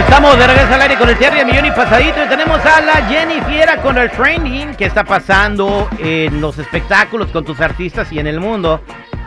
Estamos 0.00 0.38
de 0.38 0.46
regreso 0.46 0.74
al 0.74 0.80
aire 0.80 0.96
con 0.96 1.08
el 1.10 1.18
Terry 1.18 1.44
Millón 1.44 1.66
y 1.66 1.70
Pasadito 1.72 2.24
y 2.24 2.28
tenemos 2.28 2.58
a 2.64 2.80
la 2.80 2.94
Jenny 3.06 3.40
Fiera 3.42 3.80
con 3.82 3.98
el 3.98 4.10
trending 4.10 4.74
que 4.74 4.86
está 4.86 5.04
pasando 5.04 5.88
en 5.98 6.40
los 6.40 6.58
espectáculos 6.58 7.30
con 7.30 7.44
tus 7.44 7.60
artistas 7.60 8.10
y 8.10 8.18
en 8.18 8.26
el 8.26 8.40
mundo. 8.40 8.80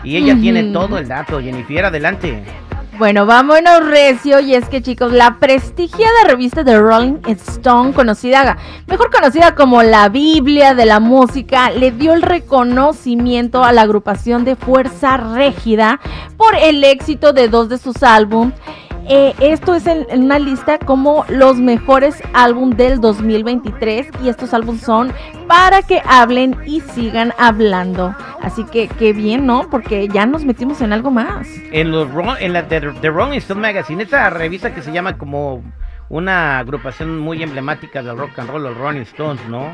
Y 0.04 0.18
ella 0.18 0.36
tiene 0.36 0.74
todo 0.74 0.98
el 0.98 1.08
dato. 1.08 1.40
Jenny 1.40 1.64
Fiera, 1.64 1.90
adelante. 1.90 2.44
Bueno, 2.98 3.26
vámonos 3.26 3.86
recio 3.86 4.40
y 4.40 4.56
es 4.56 4.68
que 4.68 4.82
chicos, 4.82 5.12
la 5.12 5.38
prestigiada 5.40 6.26
revista 6.28 6.64
de 6.64 6.78
Rolling 6.78 7.22
Stone, 7.28 7.94
conocida, 7.94 8.58
mejor 8.88 9.12
conocida 9.12 9.56
como 9.56 9.84
la 9.84 10.10
Biblia 10.10 10.74
de 10.74 10.86
la 10.86 11.00
música, 11.00 11.70
le 11.70 11.92
dio 11.92 12.14
el 12.14 12.24
reconocimiento 12.24 13.64
a 13.64 13.72
la 13.72 13.84
agrupación 13.84 14.44
de 14.44 14.56
Fuerza 14.56 15.18
Régida 15.18 16.00
por 16.38 16.56
el 16.56 16.84
éxito 16.84 17.32
de 17.32 17.48
dos 17.48 17.70
de 17.70 17.78
sus 17.78 18.04
álbumes 18.04 18.54
eh, 19.08 19.34
esto 19.40 19.76
es 19.76 19.86
en, 19.88 20.06
una 20.24 20.40
lista 20.40 20.80
como 20.80 21.26
los 21.30 21.58
mejores 21.58 22.22
álbumes 22.34 22.78
del 22.78 23.02
2023 23.02 24.08
y 24.24 24.30
estos 24.30 24.54
álbumes 24.54 24.82
son 24.82 25.12
para 25.48 25.82
que 25.82 26.02
hablen 26.06 26.56
y 26.66 26.82
sigan 26.82 27.34
hablando. 27.38 28.16
Así 28.42 28.64
que 28.66 28.88
qué 28.88 29.14
bien, 29.14 29.46
¿no? 29.46 29.70
Porque 29.70 30.08
ya 30.08 30.26
nos 30.26 30.46
metimos 30.46 30.82
en 30.82 30.94
algo 30.94 31.12
más. 31.12 31.48
En, 31.72 31.92
los, 31.92 32.08
en 32.40 32.54
la 32.54 32.68
The 32.68 33.10
Rolling 33.10 33.38
Stone 33.38 33.62
Magazine, 33.62 34.04
esta 34.04 34.30
revista 34.30 34.74
que 34.74 34.82
se 34.82 34.92
llama 34.92 35.18
como 35.18 35.64
una 36.10 36.60
agrupación 36.60 37.20
muy 37.20 37.42
emblemática 37.42 38.04
del 38.04 38.18
rock 38.18 38.38
and 38.40 38.50
roll, 38.50 38.64
los 38.64 38.78
Rolling 38.78 39.02
Stones, 39.02 39.42
¿no? 39.50 39.74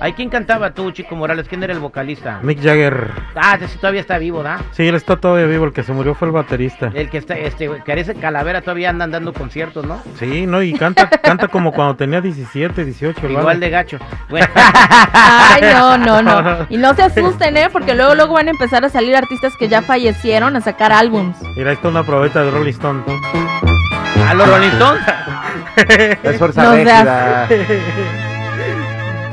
¿Hay 0.00 0.12
quién 0.12 0.28
cantaba 0.28 0.70
tú, 0.70 0.92
Chico 0.92 1.16
Morales? 1.16 1.48
¿Quién 1.48 1.62
era 1.62 1.72
el 1.72 1.80
vocalista? 1.80 2.38
Mick 2.42 2.62
Jagger. 2.62 3.10
Ah, 3.34 3.58
ese 3.60 3.78
todavía 3.78 4.00
está 4.00 4.18
vivo, 4.18 4.42
¿da? 4.42 4.60
Sí, 4.70 4.86
él 4.86 4.94
está 4.94 5.16
todavía 5.16 5.46
vivo. 5.46 5.64
El 5.64 5.72
que 5.72 5.82
se 5.82 5.92
murió 5.92 6.14
fue 6.14 6.28
el 6.28 6.32
baterista. 6.32 6.90
El 6.94 7.10
que 7.10 7.18
está, 7.18 7.34
este, 7.36 7.68
que 7.84 8.14
calavera 8.14 8.60
todavía 8.60 8.90
andan 8.90 9.10
dando 9.10 9.32
conciertos, 9.32 9.84
¿no? 9.84 10.00
Sí, 10.18 10.46
no, 10.46 10.62
y 10.62 10.72
canta, 10.74 11.08
canta 11.22 11.48
como 11.48 11.72
cuando 11.72 11.96
tenía 11.96 12.20
17, 12.20 12.84
18. 12.84 13.28
Igual 13.28 13.58
de 13.58 13.70
gacho. 13.70 13.98
Ay, 15.12 15.62
no, 15.62 15.98
no, 15.98 16.22
no. 16.22 16.66
Y 16.68 16.76
no 16.76 16.94
se 16.94 17.02
asusten, 17.02 17.56
¿eh? 17.56 17.68
Porque 17.72 17.94
luego, 17.94 18.14
luego 18.14 18.34
van 18.34 18.46
a 18.48 18.50
empezar 18.50 18.84
a 18.84 18.88
salir 18.88 19.16
artistas 19.16 19.54
que 19.58 19.68
ya 19.68 19.82
fallecieron 19.82 20.54
a 20.54 20.60
sacar 20.60 20.92
álbums. 20.92 21.36
Mira, 21.56 21.70
ahí 21.70 21.76
está 21.76 21.88
una 21.88 22.04
probeta 22.04 22.44
de 22.44 22.50
Rolling 22.50 22.70
Stone. 22.70 23.02
¿A 24.26 24.34
los 24.34 24.48
Rolling 24.48 24.68
Stones? 24.68 25.02
es 26.22 26.38
fuerza 26.38 26.62
no 26.62 26.72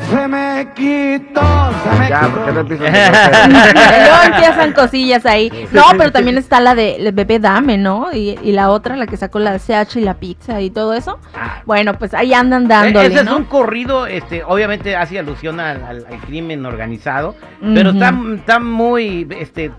se 0.10 0.28
me 0.28 0.68
quitó, 0.74 1.72
se 1.84 2.00
me 2.00 2.10
ya, 2.10 2.22
quitó. 2.22 2.54
no 2.54 2.64
Luego 2.64 4.24
empiezan 4.26 4.74
cosillas 4.74 5.26
ahí. 5.26 5.68
No, 5.72 5.84
pero 5.98 6.12
también 6.12 6.38
está 6.38 6.60
la 6.60 6.76
de 6.76 7.12
Bebé 7.14 7.40
Dame, 7.40 7.78
¿no? 7.78 8.12
Y, 8.14 8.38
y, 8.42 8.52
la 8.52 8.70
otra, 8.70 8.96
la 8.96 9.08
que 9.08 9.18
sacó 9.18 9.40
la 9.40 9.58
CH 9.58 9.98
y 9.98 10.02
la 10.02 10.16
pizza 10.16 10.62
y 10.62 10.70
todo 10.70 10.94
eso. 10.94 11.20
Ah. 11.36 11.62
Bueno, 11.66 11.98
pues 11.98 12.14
ahí 12.14 12.34
andan 12.34 12.68
dándole, 12.68 13.08
Ese 13.08 13.22
es 13.22 13.28
un 13.30 13.46
corrido, 13.46 14.06
este, 14.08 14.44
obviamente 14.44 14.96
hace 14.96 15.20
alusión 15.20 15.60
al, 15.60 16.06
crimen 16.26 16.66
organizado, 16.66 17.36
pero 17.62 17.92
está, 17.92 18.14
está, 18.36 18.60
muy, 18.60 19.28
este, 19.38 19.72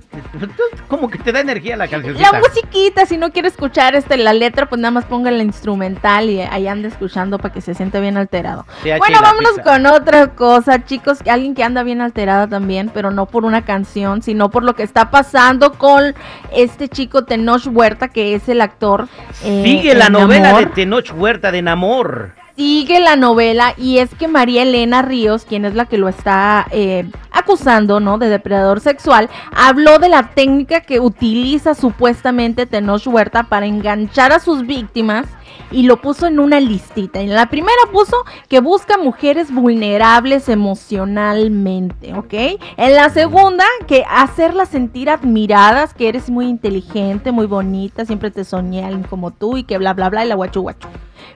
como 0.89 1.09
que 1.09 1.19
te 1.19 1.33
da 1.33 1.41
energía 1.41 1.77
la 1.77 1.89
canción. 1.89 2.17
La 2.21 2.33
musiquita, 2.39 3.07
si 3.07 3.17
no 3.17 3.31
quiere 3.31 3.49
escuchar 3.49 3.95
este, 3.95 4.17
la 4.17 4.33
letra, 4.33 4.67
pues 4.67 4.81
nada 4.81 4.93
más 4.93 5.05
ponga 5.05 5.31
la 5.31 5.43
instrumental 5.43 6.31
y 6.31 6.41
ahí 6.41 6.69
anda 6.69 6.89
escuchando 6.89 7.39
para 7.39 7.53
que 7.53 7.61
se 7.61 7.75
siente 7.75 8.01
bien 8.01 8.17
alterado. 8.17 8.67
bueno, 8.99 9.21
vámonos 9.23 9.59
con 9.63 9.87
otra 9.87 10.16
cosa, 10.34 10.84
chicos, 10.84 11.19
alguien 11.28 11.54
que 11.54 11.62
anda 11.62 11.82
bien 11.82 12.00
alterada 12.00 12.47
también, 12.47 12.91
pero 12.93 13.10
no 13.10 13.27
por 13.27 13.44
una 13.44 13.65
canción, 13.65 14.22
sino 14.22 14.50
por 14.50 14.62
lo 14.62 14.75
que 14.75 14.82
está 14.82 15.10
pasando 15.10 15.72
con 15.72 16.15
este 16.53 16.88
chico 16.88 17.25
Tenoch 17.25 17.66
Huerta, 17.66 18.09
que 18.09 18.34
es 18.34 18.49
el 18.49 18.60
actor. 18.60 19.09
Eh, 19.44 19.62
Sigue 19.65 19.94
la 19.94 20.09
novela 20.09 20.59
de 20.59 20.66
Tenoch 20.66 21.12
Huerta 21.15 21.53
de 21.53 21.62
Namor 21.62 22.46
sigue 22.56 23.00
la 23.00 23.17
novela 23.17 23.75
y 23.77 23.99
es 23.99 24.15
que 24.15 24.28
María 24.28 24.62
Elena 24.62 25.03
Ríos, 25.03 25.44
quien 25.44 25.65
es 25.65 25.75
la 25.75 25.87
que 25.87 25.99
lo 25.99 26.09
está 26.09 26.67
eh, 26.71 27.09
acusando, 27.31 28.00
¿no? 28.00 28.19
De 28.19 28.28
depredador 28.28 28.81
sexual, 28.81 29.28
habló 29.55 29.99
de 29.99 30.09
la 30.09 30.31
técnica 30.31 30.81
que 30.81 31.00
utiliza 31.00 31.75
supuestamente 31.75 32.66
Tenoch 32.66 33.06
Huerta 33.06 33.45
para 33.45 33.66
enganchar 33.66 34.33
a 34.33 34.41
sus 34.41 34.66
víctimas 34.66 35.27
y 35.71 35.83
lo 35.83 36.00
puso 36.00 36.27
en 36.27 36.41
una 36.41 36.61
listita. 36.61 37.21
En 37.21 37.34
la 37.34 37.47
primera 37.47 37.77
puso 37.93 38.16
que 38.49 38.61
busca 38.61 38.97
mujeres 38.97 39.53
vulnerables 39.53 40.49
emocionalmente, 40.49 42.15
¿ok? 42.15 42.34
En 42.77 42.95
la 42.95 43.11
segunda, 43.11 43.65
que 43.87 44.05
hacerlas 44.09 44.69
sentir 44.71 45.11
admiradas, 45.11 45.93
que 45.93 46.09
eres 46.09 46.31
muy 46.31 46.47
inteligente, 46.47 47.33
muy 47.33 47.47
bonita, 47.47 48.05
siempre 48.05 48.31
te 48.31 48.45
soñé 48.45 48.84
alguien 48.84 49.05
como 49.05 49.31
tú 49.31 49.56
y 49.56 49.65
que 49.65 49.77
bla, 49.78 49.93
bla, 49.93 50.09
bla, 50.09 50.25
y 50.25 50.28
la 50.28 50.37
guachu 50.37 50.62
guachu. 50.62 50.89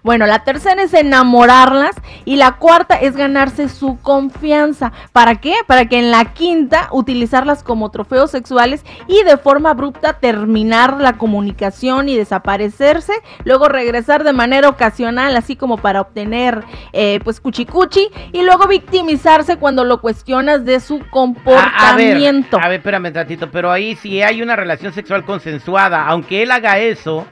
Bueno, 0.02 0.26
la 0.26 0.44
tercera 0.44 0.82
es 0.82 0.94
enamorarlas 0.94 1.96
y 2.24 2.36
la 2.36 2.52
cuarta 2.52 2.94
es 2.96 3.16
ganarse 3.16 3.68
su 3.68 3.98
confianza. 4.00 4.92
¿Para 5.12 5.36
qué? 5.36 5.54
Para 5.66 5.88
que 5.88 5.98
en 5.98 6.10
la 6.10 6.32
quinta 6.32 6.88
utilizarlas 6.92 7.62
como 7.62 7.90
trofeos 7.90 8.30
sexuales 8.30 8.84
y 9.06 9.22
de 9.24 9.36
forma 9.36 9.70
abrupta 9.70 10.14
terminar 10.14 11.00
la 11.00 11.14
comunicación 11.14 12.08
y 12.08 12.16
desaparecerse, 12.16 13.12
luego 13.44 13.68
regresar 13.68 14.24
de 14.24 14.32
manera 14.32 14.68
ocasional, 14.68 15.36
así 15.36 15.56
como 15.56 15.78
para 15.78 16.00
obtener 16.00 16.64
eh, 16.92 17.20
pues 17.24 17.40
cuchicuchi 17.40 18.08
y 18.32 18.42
luego 18.42 18.66
victimizarse 18.66 19.56
cuando 19.56 19.84
lo 19.84 20.00
cuestionas 20.00 20.64
de 20.64 20.80
su 20.80 21.00
comportamiento. 21.10 22.58
A, 22.58 22.68
ver, 22.68 22.80
espérame 22.80 23.12
un 23.12 23.50
pero 23.50 23.70
ahí 23.70 23.96
si 23.96 24.22
hay 24.22 24.42
una 24.42 24.56
relación 24.56 24.92
sexual 24.92 25.24
consensuada, 25.24 26.06
aunque 26.06 26.42
él 26.42 26.50
haga 26.50 26.78
eso, 26.78 27.26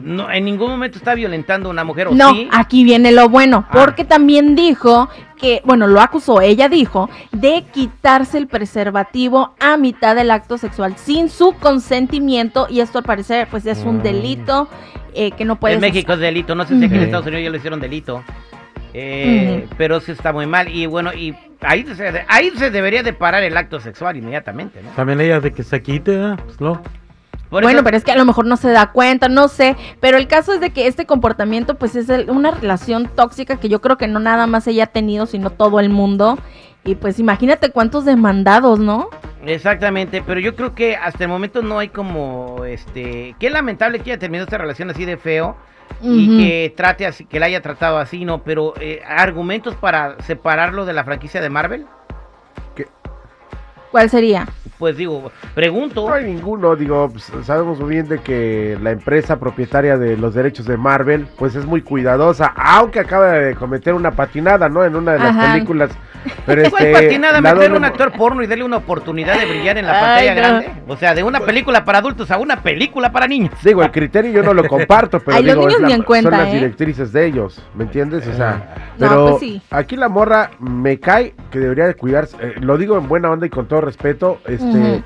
no, 0.00 0.30
en 0.30 0.44
ningún 0.44 0.70
momento 0.70 0.98
está 0.98 1.14
violentando 1.14 1.68
a 1.68 1.72
una 1.72 1.84
mujer, 1.84 2.08
¿o 2.08 2.14
No, 2.14 2.32
aquí 2.50 2.84
viene 2.84 3.12
lo 3.12 3.28
bueno, 3.28 3.66
ah. 3.68 3.70
porque 3.72 4.04
también 4.04 4.54
dijo 4.54 5.08
que, 5.36 5.62
bueno, 5.64 5.86
lo 5.86 6.00
acusó, 6.00 6.40
ella 6.40 6.68
dijo, 6.68 7.10
de 7.32 7.64
quitarse 7.72 8.38
el 8.38 8.46
preservativo 8.46 9.54
a 9.60 9.76
mitad 9.76 10.16
del 10.16 10.30
acto 10.30 10.58
sexual 10.58 10.96
sin 10.96 11.28
su 11.28 11.52
consentimiento 11.52 12.66
y 12.70 12.80
esto 12.80 12.98
al 12.98 13.04
parecer 13.04 13.48
pues 13.50 13.66
es 13.66 13.78
un 13.84 13.98
mm. 13.98 14.02
delito 14.02 14.68
eh, 15.14 15.30
que 15.32 15.44
no 15.44 15.56
puede... 15.56 15.74
En 15.74 15.80
México 15.80 16.12
es 16.12 16.18
delito, 16.18 16.54
no 16.54 16.64
sé 16.64 16.78
si 16.78 16.84
aquí 16.84 16.94
en 16.94 17.02
Estados 17.02 17.26
Unidos 17.26 17.44
ya 17.44 17.50
lo 17.50 17.56
hicieron 17.56 17.80
delito. 17.80 18.22
Eh, 18.96 19.66
pero 19.76 19.98
sí 20.00 20.12
está 20.12 20.32
muy 20.32 20.46
mal 20.46 20.68
y 20.68 20.86
bueno 20.86 21.12
y 21.12 21.34
ahí 21.62 21.84
se, 21.84 22.24
ahí 22.28 22.52
se 22.56 22.70
debería 22.70 23.02
de 23.02 23.12
parar 23.12 23.42
el 23.42 23.56
acto 23.56 23.80
sexual 23.80 24.16
inmediatamente 24.16 24.80
¿no? 24.84 24.90
también 24.90 25.20
ella 25.20 25.40
de 25.40 25.52
que 25.52 25.64
se 25.64 25.82
quite 25.82 26.36
pues 26.44 26.60
no 26.60 26.80
bueno, 27.62 27.84
pero 27.84 27.96
es 27.96 28.04
que 28.04 28.12
a 28.12 28.16
lo 28.16 28.24
mejor 28.24 28.46
no 28.46 28.56
se 28.56 28.70
da 28.70 28.92
cuenta, 28.92 29.28
no 29.28 29.48
sé, 29.48 29.76
pero 30.00 30.16
el 30.16 30.26
caso 30.26 30.52
es 30.52 30.60
de 30.60 30.70
que 30.70 30.86
este 30.86 31.06
comportamiento 31.06 31.76
pues 31.76 31.96
es 31.96 32.08
una 32.28 32.50
relación 32.50 33.08
tóxica 33.14 33.56
que 33.56 33.68
yo 33.68 33.80
creo 33.80 33.96
que 33.96 34.08
no 34.08 34.18
nada 34.18 34.46
más 34.46 34.66
ella 34.66 34.84
ha 34.84 34.88
tenido, 34.88 35.26
sino 35.26 35.50
todo 35.50 35.80
el 35.80 35.90
mundo. 35.90 36.38
Y 36.86 36.96
pues 36.96 37.18
imagínate 37.18 37.70
cuántos 37.70 38.04
demandados, 38.04 38.78
¿no? 38.78 39.08
Exactamente, 39.46 40.22
pero 40.26 40.38
yo 40.38 40.54
creo 40.54 40.74
que 40.74 40.96
hasta 40.96 41.24
el 41.24 41.30
momento 41.30 41.62
no 41.62 41.78
hay 41.78 41.88
como, 41.88 42.64
este, 42.66 43.34
qué 43.38 43.48
lamentable 43.48 44.00
que 44.00 44.12
haya 44.12 44.18
terminado 44.18 44.44
esta 44.44 44.58
relación 44.58 44.90
así 44.90 45.06
de 45.06 45.16
feo 45.16 45.56
y 46.02 46.38
que 46.38 46.74
trate 46.76 47.06
así, 47.06 47.24
que 47.24 47.40
la 47.40 47.46
haya 47.46 47.62
tratado 47.62 47.98
así, 47.98 48.24
¿no? 48.24 48.42
Pero 48.42 48.74
eh, 48.80 49.00
argumentos 49.06 49.74
para 49.76 50.20
separarlo 50.22 50.84
de 50.84 50.92
la 50.92 51.04
franquicia 51.04 51.40
de 51.40 51.48
Marvel. 51.48 51.86
¿Cuál 53.94 54.10
sería? 54.10 54.48
Pues 54.76 54.96
digo, 54.96 55.30
pregunto. 55.54 56.08
No 56.08 56.14
hay 56.14 56.24
ninguno, 56.24 56.74
digo, 56.74 57.10
pues, 57.10 57.30
sabemos 57.44 57.78
muy 57.78 57.90
bien 57.90 58.08
de 58.08 58.18
que 58.18 58.76
la 58.82 58.90
empresa 58.90 59.38
propietaria 59.38 59.96
de 59.96 60.16
los 60.16 60.34
derechos 60.34 60.66
de 60.66 60.76
Marvel, 60.76 61.28
pues 61.38 61.54
es 61.54 61.64
muy 61.64 61.80
cuidadosa, 61.80 62.52
aunque 62.56 62.98
acaba 62.98 63.34
de 63.34 63.54
cometer 63.54 63.94
una 63.94 64.10
patinada, 64.10 64.68
¿no? 64.68 64.84
En 64.84 64.96
una 64.96 65.12
de 65.12 65.20
las 65.20 65.52
películas 65.52 65.90
pero 66.46 66.62
este, 66.62 66.92
patinada 66.92 67.40
meter 67.40 67.72
un 67.72 67.84
actor 67.84 68.12
porno 68.12 68.42
y 68.42 68.46
darle 68.46 68.64
una 68.64 68.78
oportunidad 68.78 69.38
de 69.38 69.46
brillar 69.46 69.78
en 69.78 69.86
la 69.86 69.92
pantalla 69.92 70.34
grande? 70.34 70.70
O 70.86 70.96
sea, 70.96 71.14
de 71.14 71.22
una 71.22 71.40
película 71.40 71.84
para 71.84 71.98
adultos 71.98 72.30
a 72.30 72.38
una 72.38 72.62
película 72.62 73.12
para 73.12 73.26
niños. 73.26 73.52
Digo, 73.62 73.82
el 73.82 73.90
criterio 73.90 74.32
yo 74.32 74.42
no 74.42 74.54
lo 74.54 74.66
comparto, 74.68 75.20
pero 75.20 75.40
digo, 75.40 75.68
los 75.68 75.80
niños 75.80 75.98
la, 75.98 76.04
cuenta, 76.04 76.30
son 76.30 76.38
las 76.38 76.48
¿eh? 76.48 76.54
directrices 76.54 77.12
de 77.12 77.26
ellos, 77.26 77.62
¿me 77.74 77.84
entiendes? 77.84 78.26
O 78.26 78.34
sea, 78.34 78.92
pero 78.98 79.38
pues 79.38 79.60
aquí 79.70 79.96
la 79.96 80.08
morra 80.08 80.50
me 80.58 80.98
cae 80.98 81.34
que 81.50 81.58
debería 81.58 81.86
de 81.86 81.94
cuidarse, 81.94 82.36
eh, 82.40 82.54
lo 82.60 82.76
digo 82.78 82.96
en 82.98 83.08
buena 83.08 83.30
onda 83.30 83.46
y 83.46 83.50
con 83.50 83.66
todo 83.66 83.80
respeto, 83.80 84.40
este, 84.46 85.02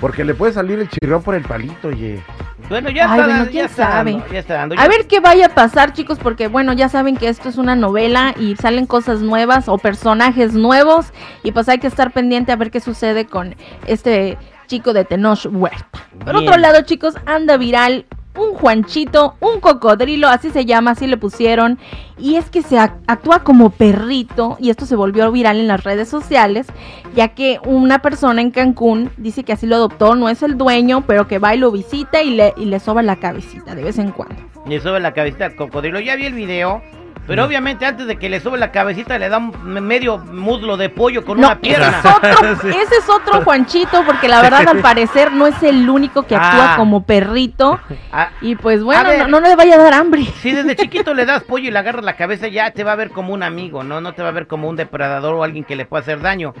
porque 0.00 0.24
le 0.24 0.34
puede 0.34 0.52
salir 0.52 0.78
el 0.78 0.88
chirrón 0.88 1.22
por 1.22 1.34
el 1.34 1.42
palito, 1.42 1.88
oye. 1.88 2.22
Bueno, 2.68 2.90
ya 2.90 3.04
Ay, 3.04 3.10
está, 3.10 3.16
bueno, 3.16 3.28
dando, 3.38 3.50
quién 3.50 3.62
ya 3.62 3.66
está 3.70 3.90
sabe. 3.90 4.12
dando, 4.12 4.32
ya 4.32 4.38
está 4.40 4.54
dando. 4.54 4.74
A 4.78 4.88
ver 4.88 5.06
qué 5.06 5.20
vaya 5.20 5.46
a 5.46 5.48
pasar, 5.50 5.92
chicos, 5.92 6.18
porque 6.20 6.48
bueno, 6.48 6.72
ya 6.72 6.88
saben 6.88 7.16
que 7.16 7.28
esto 7.28 7.48
es 7.48 7.58
una 7.58 7.76
novela 7.76 8.34
y 8.38 8.56
salen 8.56 8.86
cosas 8.86 9.20
nuevas 9.20 9.68
o 9.68 9.78
personajes 9.78 10.54
nuevos 10.54 11.12
y 11.42 11.52
pues 11.52 11.68
hay 11.68 11.78
que 11.78 11.86
estar 11.86 12.12
pendiente 12.12 12.50
a 12.52 12.56
ver 12.56 12.70
qué 12.70 12.80
sucede 12.80 13.26
con 13.26 13.54
este 13.86 14.36
chico 14.66 14.92
de 14.92 15.04
Tenoch 15.04 15.46
Huerta. 15.50 16.00
Por 16.24 16.34
Bien. 16.34 16.48
otro 16.48 16.56
lado, 16.60 16.82
chicos, 16.82 17.14
anda 17.24 17.56
viral 17.56 18.04
un 18.36 18.54
Juanchito, 18.54 19.34
un 19.40 19.60
cocodrilo, 19.60 20.28
así 20.28 20.50
se 20.50 20.64
llama, 20.64 20.92
así 20.92 21.06
le 21.06 21.16
pusieron, 21.16 21.78
y 22.18 22.36
es 22.36 22.50
que 22.50 22.62
se 22.62 22.76
ac- 22.76 22.98
actúa 23.06 23.40
como 23.44 23.70
perrito 23.70 24.56
y 24.60 24.70
esto 24.70 24.86
se 24.86 24.96
volvió 24.96 25.30
viral 25.32 25.58
en 25.58 25.68
las 25.68 25.84
redes 25.84 26.08
sociales, 26.08 26.66
ya 27.14 27.28
que 27.28 27.58
una 27.64 28.00
persona 28.00 28.40
en 28.40 28.50
Cancún 28.50 29.10
dice 29.16 29.44
que 29.44 29.52
así 29.52 29.66
lo 29.66 29.76
adoptó, 29.76 30.14
no 30.14 30.28
es 30.28 30.42
el 30.42 30.56
dueño, 30.56 31.04
pero 31.06 31.26
que 31.28 31.38
va 31.38 31.54
y 31.54 31.58
lo 31.58 31.70
visita 31.70 32.22
y 32.22 32.30
le, 32.30 32.54
y 32.56 32.66
le 32.66 32.80
soba 32.80 33.02
la 33.02 33.16
cabecita 33.16 33.74
de 33.74 33.84
vez 33.84 33.98
en 33.98 34.12
cuando. 34.12 34.36
Le 34.66 34.80
sube 34.80 34.98
la 35.00 35.12
cabecita 35.12 35.44
al 35.46 35.54
cocodrilo. 35.54 36.00
Ya 36.00 36.16
vi 36.16 36.26
el 36.26 36.34
video. 36.34 36.82
Pero 37.26 37.44
obviamente 37.44 37.84
antes 37.84 38.06
de 38.06 38.16
que 38.16 38.28
le 38.28 38.38
sube 38.40 38.56
la 38.58 38.70
cabecita 38.70 39.18
le 39.18 39.28
da 39.28 39.40
medio 39.40 40.18
muslo 40.18 40.76
de 40.76 40.88
pollo 40.90 41.24
con 41.24 41.40
No, 41.40 41.48
una 41.48 41.58
pierna. 41.60 41.88
Ese 41.88 41.98
es, 42.08 42.14
otro, 42.14 42.56
Sí. 42.62 42.68
ese 42.68 42.96
es 42.96 43.08
otro 43.08 43.42
Juanchito, 43.42 44.04
porque 44.04 44.28
la 44.28 44.40
verdad 44.42 44.68
al 44.68 44.78
parecer 44.78 45.32
no 45.32 45.46
es 45.46 45.60
el 45.62 45.88
único 45.90 46.22
que 46.22 46.36
actúa 46.36 46.74
Ah. 46.74 46.76
como 46.76 47.02
perrito. 47.04 47.80
Ah, 48.12 48.30
Y 48.40 48.54
pues 48.54 48.82
bueno, 48.82 49.08
ver. 49.08 49.28
no, 49.28 49.40
no 49.40 49.48
le 49.48 49.56
vaya 49.56 49.74
a 49.74 49.78
dar 49.78 49.94
hambre. 49.94 50.24
si 50.40 50.52
desde 50.52 50.76
chiquito 50.76 51.14
le 51.14 51.26
das 51.26 51.42
pollo 51.42 51.68
y 51.68 51.70
le 51.72 51.78
agarras 51.78 52.04
la 52.04 52.14
cabeza, 52.16 52.48
ya 52.48 52.70
te 52.70 52.84
va 52.84 52.92
a 52.92 52.96
ver 52.96 53.10
como 53.10 53.34
un 53.34 53.42
amigo, 53.42 53.82
¿no? 53.82 54.00
No 54.00 54.12
te 54.14 54.22
va 54.22 54.28
a 54.28 54.32
ver 54.32 54.46
como 54.46 54.68
un 54.68 54.76
depredador 54.76 55.34
o 55.34 55.42
alguien 55.42 55.64
que 55.64 55.74
le 55.76 55.84
pueda 55.86 56.02
hacer 56.02 56.20
daño. 56.20 56.54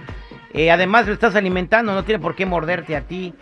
Eh, 0.52 0.70
además, 0.70 1.06
lo 1.06 1.12
estás 1.12 1.36
alimentando, 1.36 1.92
no 1.94 2.02
tiene 2.02 2.18
por 2.20 2.34
qué 2.34 2.46
morderte 2.46 2.96
a 2.96 3.02
ti. 3.02 3.34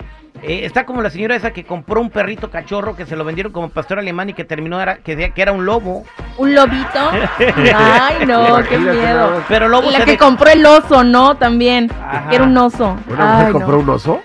Eh, 0.43 0.65
está 0.65 0.85
como 0.85 1.01
la 1.01 1.11
señora 1.11 1.37
esa 1.37 1.53
que 1.53 1.65
compró 1.65 2.01
un 2.01 2.11
perrito 2.11 2.51
cachorro 2.51 2.97
que 2.97 3.07
se 3.07 3.15
lo 3.17 3.25
vendieron 3.25 3.53
como 3.53 3.69
pastor 3.71 3.99
alemán 4.01 4.29
y 4.31 4.35
que 4.35 4.45
terminó 4.45 4.81
era, 4.81 4.97
que, 4.99 5.33
que 5.33 5.43
era 5.43 5.53
un 5.53 5.65
lobo. 5.65 6.05
Un 6.37 6.55
lobito. 6.55 7.11
Ay, 7.77 8.27
no, 8.27 8.63
qué 8.69 8.79
miedo. 8.79 9.43
Pero 9.49 9.69
lobo 9.69 9.89
Y 9.89 9.93
la 9.93 10.05
que 10.05 10.13
de- 10.13 10.19
compró 10.19 10.51
el 10.51 10.65
oso, 10.67 11.05
¿no? 11.05 11.37
También. 11.37 11.91
Ajá. 11.93 12.29
Que 12.29 12.37
era 12.37 12.45
un 12.45 12.57
oso. 12.57 12.97
¿Una 13.09 13.25
mujer 13.27 13.47
Ay, 13.47 13.53
compró 13.53 13.73
no. 13.77 13.79
un 13.83 13.91
oso? 13.91 14.21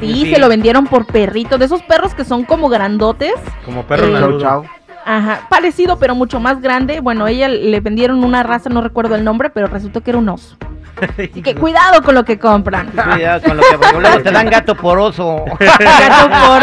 Sí, 0.00 0.12
Sí. 0.24 0.34
se 0.34 0.38
lo 0.40 0.48
vendieron 0.48 0.86
por 0.86 1.06
perrito. 1.06 1.56
De 1.56 1.64
esos 1.64 1.82
perros 1.82 2.14
que 2.14 2.24
son 2.24 2.44
como 2.44 2.68
grandotes. 2.68 3.32
Como 3.64 3.84
perro 3.84 4.06
Eh, 4.06 4.20
Chau, 4.20 4.40
chau. 4.40 4.64
Ajá, 5.06 5.40
parecido, 5.48 5.98
pero 5.98 6.14
mucho 6.14 6.40
más 6.40 6.60
grande. 6.60 7.00
Bueno, 7.00 7.26
ella 7.26 7.48
le 7.48 7.80
vendieron 7.80 8.24
una 8.24 8.42
raza, 8.42 8.68
no 8.70 8.80
recuerdo 8.80 9.14
el 9.14 9.24
nombre, 9.24 9.50
pero 9.50 9.66
resultó 9.68 10.00
que 10.02 10.10
era 10.10 10.18
un 10.18 10.28
oso. 10.28 10.56
Así 11.18 11.42
que 11.42 11.54
cuidado 11.54 12.02
con 12.02 12.14
lo 12.14 12.24
que 12.24 12.38
compran. 12.38 12.88
Cuidado 12.88 13.42
con 13.42 13.56
lo 13.56 13.62
que 13.64 13.76
porque 13.78 14.00
luego 14.00 14.22
te 14.22 14.30
dan 14.30 14.48
gato 14.48 14.74
por 14.74 14.98
oso. 14.98 15.44
Gato 15.58 16.30
por 16.46 16.62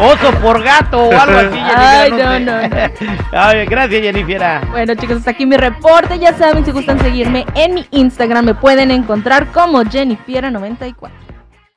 oso. 0.00 0.32
Por 0.40 0.62
gato 0.62 1.08
o 1.08 1.12
algo 1.12 1.38
así. 1.38 1.58
Jennifer, 1.58 1.76
Ay, 1.76 2.10
no, 2.12 2.38
no, 2.40 2.52
Ay, 3.32 3.66
gracias, 3.66 4.02
Jennifer. 4.02 4.66
Bueno, 4.70 4.94
chicos, 4.94 5.18
hasta 5.18 5.30
aquí 5.30 5.46
mi 5.46 5.56
reporte. 5.56 6.18
Ya 6.18 6.32
saben, 6.34 6.64
si 6.64 6.70
gustan 6.72 7.00
seguirme 7.00 7.46
en 7.54 7.74
mi 7.74 7.86
Instagram, 7.90 8.44
me 8.44 8.54
pueden 8.54 8.90
encontrar 8.90 9.46
como 9.52 9.82
Jennifiera94. 9.82 11.25